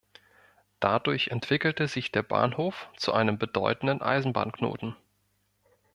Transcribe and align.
Dadurch 0.79 1.27
entwickelte 1.27 1.87
sich 1.87 2.11
der 2.11 2.23
Bahnhof 2.23 2.89
zu 2.97 3.13
einem 3.13 3.37
bedeutenden 3.37 4.01
Eisenbahnknoten. 4.01 4.95